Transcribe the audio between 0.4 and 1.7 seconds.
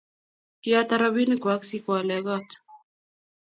kiata robinik kwak